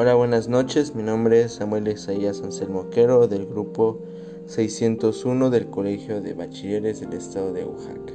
[0.00, 0.94] Hola, buenas noches.
[0.94, 4.00] Mi nombre es Samuel Isaías Anselmo Quero del grupo
[4.46, 8.12] 601 del Colegio de Bachilleres del Estado de Oaxaca.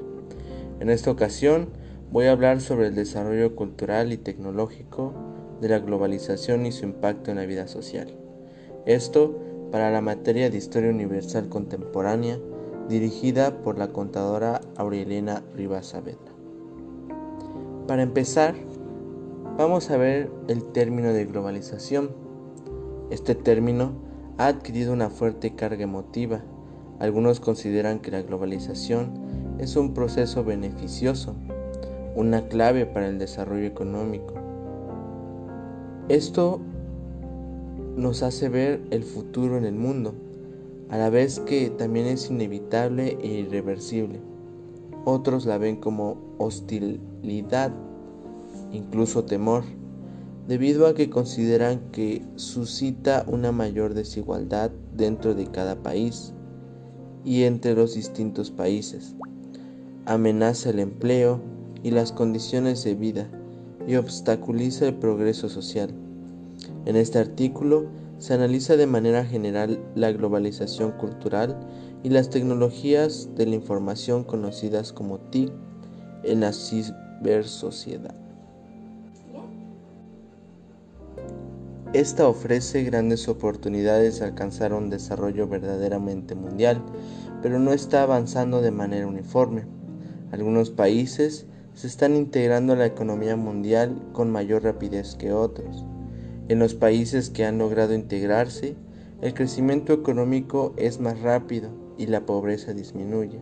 [0.80, 1.68] En esta ocasión
[2.10, 5.14] voy a hablar sobre el desarrollo cultural y tecnológico
[5.60, 8.16] de la globalización y su impacto en la vida social.
[8.86, 9.38] Esto
[9.70, 12.40] para la materia de Historia Universal Contemporánea
[12.88, 16.32] dirigida por la contadora Aurelena Rivas Saavedra.
[17.88, 18.56] Para empezar,
[19.56, 22.10] Vamos a ver el término de globalización.
[23.12, 23.92] Este término
[24.40, 26.42] ha adquirido una fuerte carga emotiva.
[26.98, 29.12] Algunos consideran que la globalización
[29.60, 31.36] es un proceso beneficioso,
[32.16, 34.34] una clave para el desarrollo económico.
[36.10, 36.60] Esto
[37.96, 40.16] nos hace ver el futuro en el mundo,
[40.90, 44.20] a la vez que también es inevitable e irreversible.
[45.06, 47.72] Otros la ven como hostilidad
[48.74, 49.64] incluso temor,
[50.48, 56.34] debido a que consideran que suscita una mayor desigualdad dentro de cada país
[57.24, 59.16] y entre los distintos países,
[60.06, 61.40] amenaza el empleo
[61.82, 63.30] y las condiciones de vida
[63.88, 65.94] y obstaculiza el progreso social.
[66.86, 67.86] En este artículo
[68.18, 71.58] se analiza de manera general la globalización cultural
[72.04, 75.52] y las tecnologías de la información conocidas como TIC
[76.24, 78.23] en la cibersociedad.
[81.94, 86.82] Esta ofrece grandes oportunidades de alcanzar un desarrollo verdaderamente mundial,
[87.44, 89.66] pero no está avanzando de manera uniforme.
[90.32, 95.86] Algunos países se están integrando a la economía mundial con mayor rapidez que otros.
[96.48, 98.76] En los países que han logrado integrarse,
[99.22, 103.40] el crecimiento económico es más rápido y la pobreza disminuye.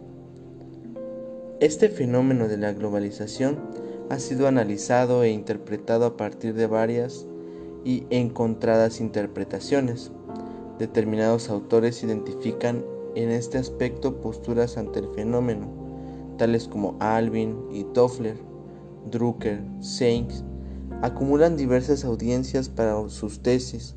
[1.61, 3.59] Este fenómeno de la globalización
[4.09, 7.27] ha sido analizado e interpretado a partir de varias
[7.83, 10.11] y encontradas interpretaciones.
[10.79, 12.83] Determinados autores identifican
[13.15, 15.67] en este aspecto posturas ante el fenómeno,
[16.37, 18.37] tales como Alvin y Toffler,
[19.09, 20.43] Drucker, Seinks,
[21.01, 23.95] acumulan diversas audiencias para sus tesis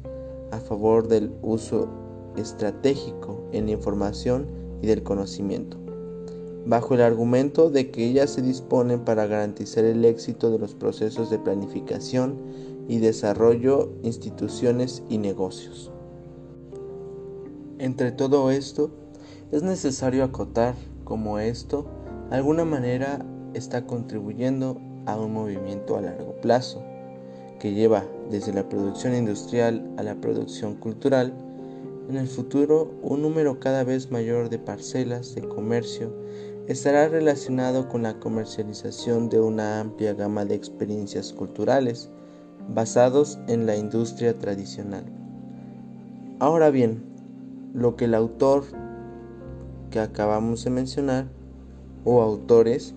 [0.50, 1.88] a favor del uso
[2.36, 4.46] estratégico en la información
[4.82, 5.78] y del conocimiento,
[6.66, 11.30] bajo el argumento de que ellas se disponen para garantizar el éxito de los procesos
[11.30, 12.36] de planificación
[12.88, 15.90] y desarrollo, instituciones y negocios.
[17.78, 18.90] Entre todo esto,
[19.52, 20.74] es necesario acotar
[21.04, 21.86] cómo esto,
[22.30, 23.24] de alguna manera,
[23.54, 26.82] está contribuyendo a un movimiento a largo plazo,
[27.60, 31.32] que lleva desde la producción industrial a la producción cultural,
[32.08, 36.12] en el futuro un número cada vez mayor de parcelas de comercio
[36.66, 42.10] estará relacionado con la comercialización de una amplia gama de experiencias culturales,
[42.68, 45.04] basados en la industria tradicional.
[46.38, 47.02] Ahora bien,
[47.74, 48.64] lo que el autor
[49.90, 51.26] que acabamos de mencionar
[52.04, 52.94] o autores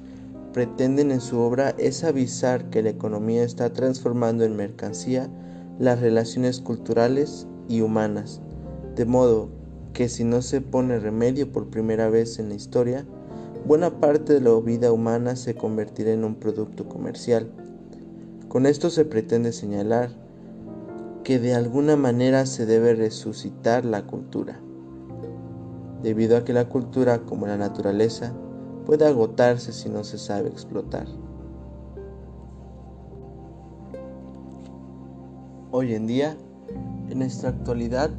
[0.54, 5.30] pretenden en su obra es avisar que la economía está transformando en mercancía
[5.80, 8.42] las relaciones culturales y humanas,
[8.96, 9.50] de modo
[9.94, 13.06] que si no se pone remedio por primera vez en la historia,
[13.66, 17.52] buena parte de la vida humana se convertirá en un producto comercial
[18.50, 20.10] con esto se pretende señalar
[21.24, 24.60] que de alguna manera se debe resucitar la cultura,
[26.02, 28.34] debido a que la cultura, como la naturaleza,
[28.86, 31.08] puede agotarse si no se sabe explotar.
[35.72, 36.38] Hoy en día,
[37.10, 38.10] en nuestra actualidad,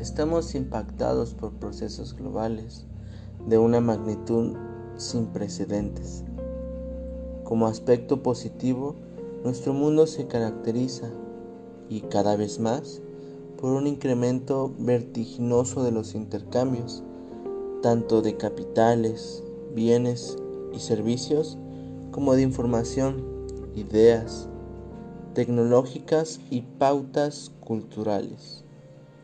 [0.00, 2.86] estamos impactados por procesos globales
[3.46, 4.56] de una magnitud
[4.96, 6.24] sin precedentes.
[7.44, 8.96] Como aspecto positivo,
[9.48, 11.08] nuestro mundo se caracteriza,
[11.88, 13.00] y cada vez más,
[13.58, 17.02] por un incremento vertiginoso de los intercambios,
[17.80, 19.42] tanto de capitales,
[19.74, 20.36] bienes
[20.74, 21.56] y servicios,
[22.10, 23.24] como de información,
[23.74, 24.50] ideas,
[25.32, 28.64] tecnológicas y pautas culturales.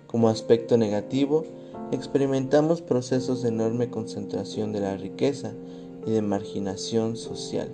[0.07, 1.45] Como aspecto negativo,
[1.93, 5.53] experimentamos procesos de enorme concentración de la riqueza
[6.07, 7.69] y de marginación social.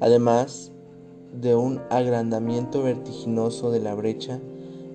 [0.00, 0.72] Además,
[1.32, 4.40] de un agrandamiento vertiginoso de la brecha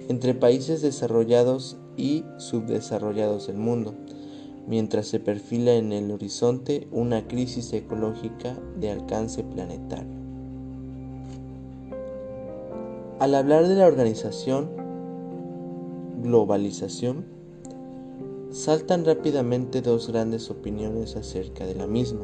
[0.09, 3.95] entre países desarrollados y subdesarrollados del mundo,
[4.67, 10.15] mientras se perfila en el horizonte una crisis ecológica de alcance planetario.
[13.19, 14.69] Al hablar de la organización,
[16.21, 17.25] globalización,
[18.51, 22.21] saltan rápidamente dos grandes opiniones acerca de la misma.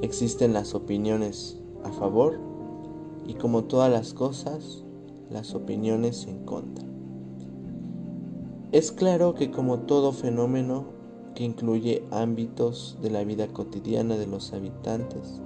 [0.00, 2.47] Existen las opiniones a favor
[3.28, 4.84] y como todas las cosas,
[5.30, 6.84] las opiniones en contra.
[8.72, 10.86] Es claro que como todo fenómeno
[11.34, 15.42] que incluye ámbitos de la vida cotidiana de los habitantes,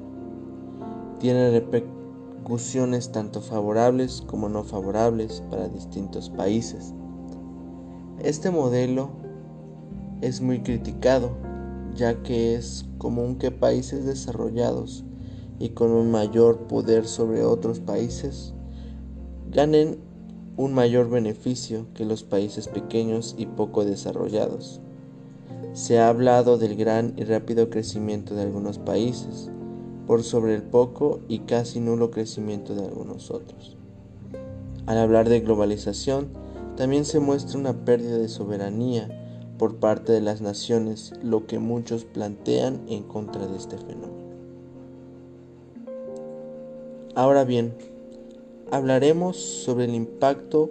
[1.19, 6.95] tiene repercusiones tanto favorables como no favorables para distintos países.
[8.21, 9.11] Este modelo
[10.21, 11.33] es muy criticado,
[11.97, 15.05] ya que es común que países desarrollados
[15.63, 18.53] y con un mayor poder sobre otros países
[19.49, 19.99] ganen
[20.57, 24.81] un mayor beneficio que los países pequeños y poco desarrollados.
[25.73, 29.51] Se ha hablado del gran y rápido crecimiento de algunos países,
[30.09, 33.77] por sobre el poco y casi nulo crecimiento de algunos otros.
[34.87, 36.31] Al hablar de globalización,
[36.77, 42.05] también se muestra una pérdida de soberanía por parte de las naciones, lo que muchos
[42.05, 44.22] plantean en contra de este fenómeno.
[47.15, 47.75] Ahora bien,
[48.71, 50.71] hablaremos sobre el impacto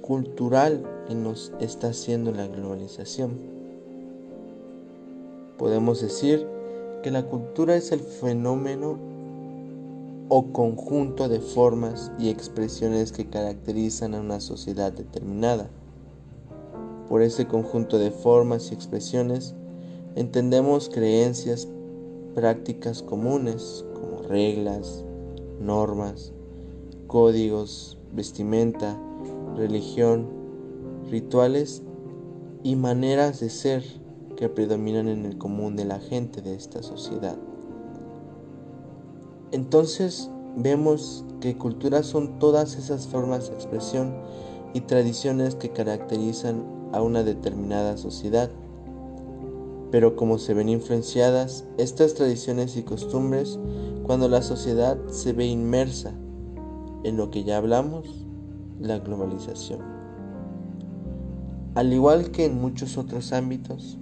[0.00, 3.32] cultural que nos está haciendo la globalización.
[5.58, 6.46] Podemos decir
[7.02, 8.96] que la cultura es el fenómeno
[10.28, 15.68] o conjunto de formas y expresiones que caracterizan a una sociedad determinada.
[17.08, 19.56] Por ese conjunto de formas y expresiones
[20.14, 21.66] entendemos creencias,
[22.36, 25.04] prácticas comunes como reglas,
[25.62, 26.32] normas,
[27.06, 28.98] códigos, vestimenta,
[29.56, 30.26] religión,
[31.10, 31.82] rituales
[32.62, 33.84] y maneras de ser
[34.36, 37.36] que predominan en el común de la gente de esta sociedad.
[39.52, 44.14] Entonces vemos que culturas son todas esas formas de expresión
[44.74, 48.50] y tradiciones que caracterizan a una determinada sociedad.
[49.90, 53.58] Pero como se ven influenciadas estas tradiciones y costumbres
[54.04, 56.12] cuando la sociedad se ve inmersa
[57.04, 58.26] en lo que ya hablamos,
[58.80, 59.80] la globalización.
[61.74, 63.98] Al igual que en muchos otros ámbitos,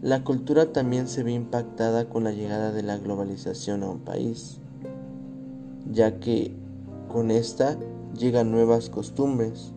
[0.00, 4.58] la cultura también se ve impactada con la llegada de la globalización a un país,
[5.90, 6.54] ya que
[7.08, 7.76] con esta
[8.16, 9.72] llegan nuevas costumbres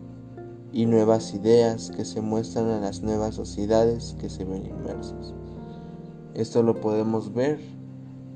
[0.72, 5.34] y nuevas ideas que se muestran a las nuevas sociedades que se ven inmersas.
[6.34, 7.60] Esto lo podemos ver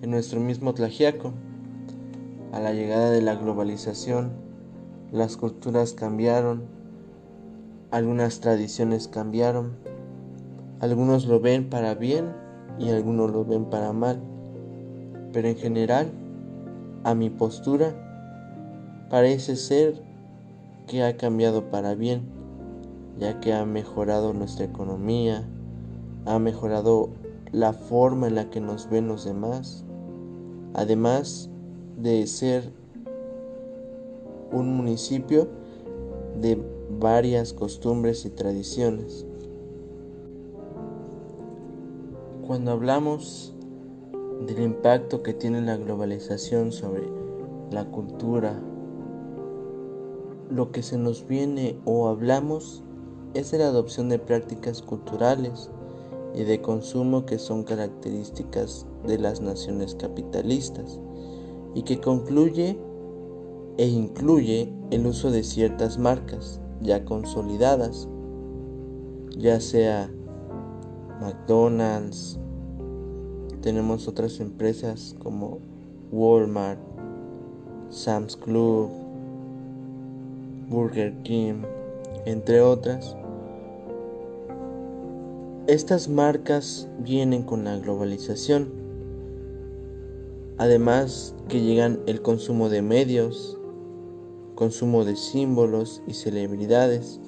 [0.02, 1.32] en nuestro mismo Tlajiaco.
[2.52, 4.30] A la llegada de la globalización,
[5.12, 6.64] las culturas cambiaron,
[7.90, 9.76] algunas tradiciones cambiaron,
[10.80, 12.32] algunos lo ven para bien
[12.78, 14.20] y algunos lo ven para mal,
[15.32, 16.10] pero en general,
[17.04, 17.94] a mi postura,
[19.10, 20.02] parece ser
[20.86, 22.22] que ha cambiado para bien,
[23.18, 25.46] ya que ha mejorado nuestra economía,
[26.26, 27.10] ha mejorado
[27.52, 29.85] la forma en la que nos ven los demás,
[30.76, 31.48] además
[31.96, 32.70] de ser
[34.52, 35.48] un municipio
[36.38, 36.62] de
[37.00, 39.26] varias costumbres y tradiciones.
[42.46, 43.54] Cuando hablamos
[44.46, 47.08] del impacto que tiene la globalización sobre
[47.70, 48.60] la cultura,
[50.50, 52.84] lo que se nos viene o hablamos
[53.32, 55.70] es de la adopción de prácticas culturales
[56.36, 61.00] y de consumo que son características de las naciones capitalistas
[61.74, 62.78] y que concluye
[63.78, 68.08] e incluye el uso de ciertas marcas ya consolidadas,
[69.36, 70.10] ya sea
[71.20, 72.38] McDonald's,
[73.62, 75.58] tenemos otras empresas como
[76.12, 76.78] Walmart,
[77.90, 78.90] Sam's Club,
[80.68, 81.62] Burger King,
[82.26, 83.16] entre otras.
[85.68, 88.70] Estas marcas vienen con la globalización,
[90.58, 93.58] además que llegan el consumo de medios,
[94.54, 97.18] consumo de símbolos y celebridades,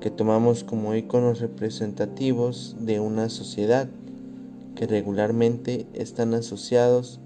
[0.00, 3.88] que tomamos como iconos representativos de una sociedad
[4.74, 7.20] que regularmente están asociados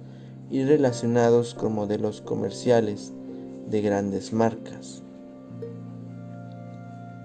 [0.48, 3.12] y relacionados con modelos comerciales
[3.68, 5.02] de grandes marcas.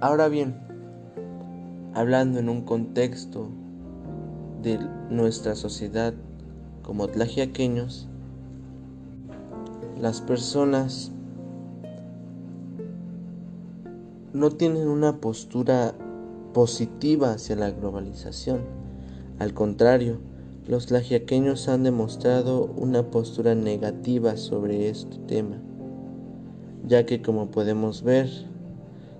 [0.01, 0.68] Ahora bien,
[1.99, 3.49] hablando en un contexto
[4.61, 4.79] de
[5.09, 6.13] nuestra sociedad
[6.81, 8.07] como tlajiaqueños,
[9.99, 11.11] las personas
[14.31, 15.93] no tienen una postura
[16.53, 18.61] positiva hacia la globalización.
[19.37, 20.19] Al contrario,
[20.69, 25.57] los tlajiaqueños han demostrado una postura negativa sobre este tema,
[26.87, 28.48] ya que como podemos ver,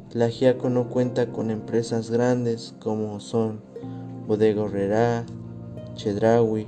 [0.10, 3.62] Tlajiaco no cuenta con empresas grandes como son
[4.28, 5.24] Bodega Herrera,
[5.94, 6.68] Chedraui,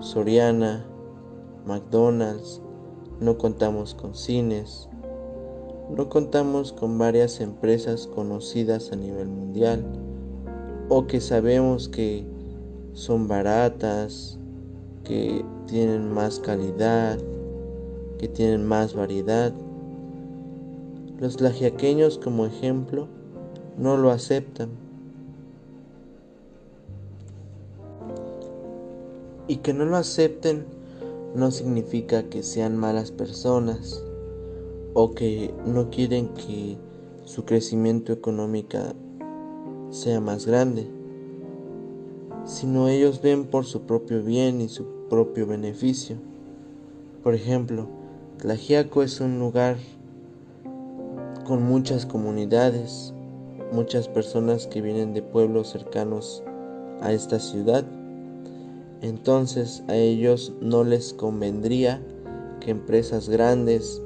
[0.00, 0.84] Soriana,
[1.66, 2.60] McDonald's,
[3.20, 4.88] no contamos con cines,
[5.96, 9.84] no contamos con varias empresas conocidas a nivel mundial.
[10.88, 12.26] O que sabemos que
[12.92, 14.38] son baratas,
[15.04, 17.18] que tienen más calidad,
[18.18, 19.52] que tienen más variedad.
[21.20, 23.08] Los tlaxiaqueños como ejemplo
[23.76, 24.70] no lo aceptan.
[29.48, 30.64] Y que no lo acepten
[31.34, 34.04] no significa que sean malas personas
[34.94, 36.76] o que no quieren que
[37.24, 38.78] su crecimiento económico
[39.90, 40.88] sea más grande,
[42.44, 46.16] sino ellos ven por su propio bien y su propio beneficio.
[47.22, 47.88] Por ejemplo,
[48.38, 49.78] Tlajiaco es un lugar
[51.48, 53.14] con muchas comunidades,
[53.72, 56.42] muchas personas que vienen de pueblos cercanos
[57.00, 57.86] a esta ciudad.
[59.00, 62.02] Entonces a ellos no les convendría
[62.60, 64.02] que empresas grandes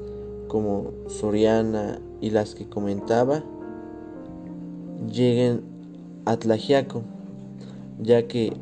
[0.47, 3.43] como Soriana y las que comentaba
[5.11, 5.63] lleguen
[6.23, 7.01] a Tlajiaco,
[8.01, 8.53] ya que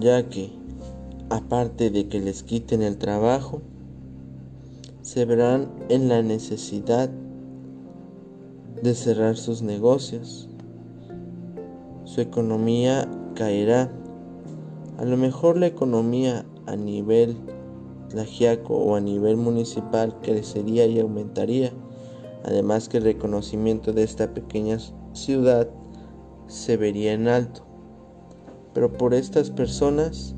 [0.00, 0.50] ya que
[1.30, 3.62] aparte de que les quiten el trabajo,
[5.04, 7.10] se verán en la necesidad
[8.82, 10.48] de cerrar sus negocios.
[12.04, 13.92] Su economía caerá.
[14.96, 17.36] A lo mejor la economía a nivel
[18.08, 21.70] Tlajiaco o a nivel municipal crecería y aumentaría.
[22.42, 24.78] Además que el reconocimiento de esta pequeña
[25.12, 25.68] ciudad
[26.46, 27.66] se vería en alto.
[28.72, 30.34] Pero por estas personas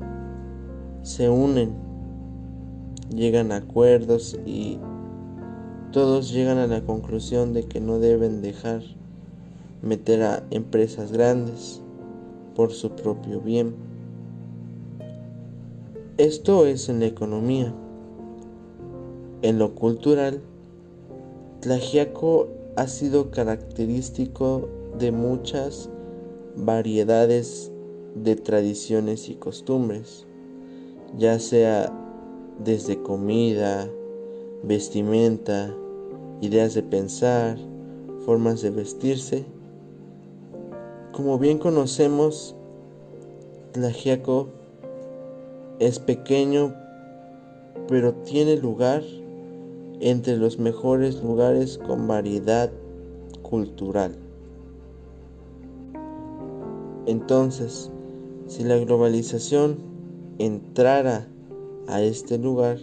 [1.03, 1.86] se unen,
[3.09, 4.79] llegan a acuerdos y
[5.91, 8.83] todos llegan a la conclusión de que no deben dejar
[9.81, 11.81] meter a empresas grandes
[12.55, 13.75] por su propio bien.
[16.17, 17.73] Esto es en la economía.
[19.43, 20.41] En lo cultural,
[21.61, 25.89] Tlajiaco ha sido característico de muchas
[26.55, 27.71] variedades
[28.15, 30.25] de tradiciones y costumbres,
[31.17, 32.06] ya sea
[32.63, 33.89] desde comida,
[34.63, 35.73] vestimenta,
[36.41, 37.57] ideas de pensar,
[38.25, 39.45] formas de vestirse.
[41.11, 42.55] Como bien conocemos,
[43.71, 44.49] Tlajiaco
[45.79, 46.73] es pequeño,
[47.87, 49.03] pero tiene lugar
[49.99, 52.71] entre los mejores lugares con variedad
[53.41, 54.15] cultural.
[57.05, 57.89] Entonces,
[58.47, 59.77] si la globalización
[60.39, 61.27] entrara
[61.87, 62.77] a este lugar,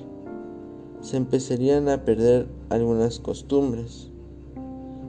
[1.00, 4.11] se empezarían a perder algunas costumbres.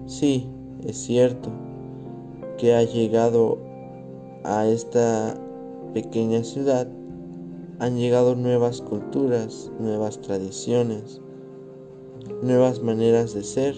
[0.06, 0.50] Sí,
[0.86, 1.50] es cierto
[2.58, 3.58] que ha llegado
[4.44, 5.36] a esta
[5.94, 6.88] pequeña ciudad
[7.80, 11.22] han llegado nuevas culturas, nuevas tradiciones,
[12.42, 13.76] nuevas maneras de ser,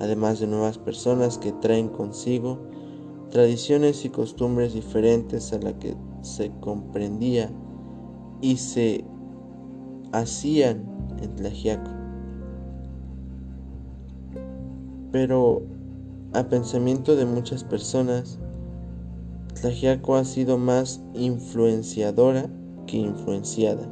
[0.00, 2.58] además de nuevas personas que traen consigo
[3.30, 7.50] tradiciones y costumbres diferentes a la que se comprendía
[8.40, 9.04] y se
[10.14, 10.84] hacían
[11.20, 11.90] en Tlajiaco.
[15.10, 15.62] Pero
[16.32, 18.38] a pensamiento de muchas personas,
[19.60, 22.48] Tlajiaco ha sido más influenciadora
[22.86, 23.88] que influenciada.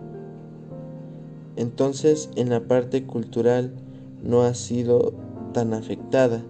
[1.56, 3.74] Entonces en la parte cultural
[4.22, 5.12] no ha sido
[5.52, 6.42] tan afectada.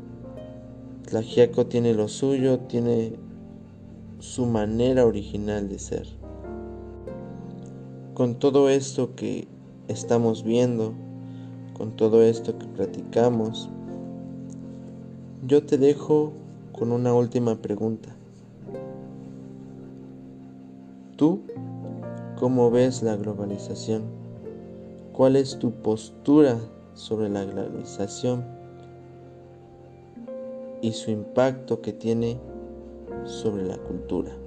[1.07, 3.15] Tlajiaco tiene lo suyo, tiene
[4.19, 6.07] su manera original de ser.
[8.15, 9.49] Con todo esto que
[9.93, 10.93] estamos viendo,
[11.75, 13.69] con todo esto que platicamos,
[15.47, 16.33] yo te dejo
[16.73, 18.15] con una última pregunta.
[21.17, 21.41] ¿Tú
[22.43, 24.03] ¿Cómo ves la globalización?
[25.13, 26.59] ¿Cuál es tu postura
[26.93, 28.45] sobre la globalización
[30.81, 32.41] y su impacto que tiene
[33.27, 34.42] sobre la cultura?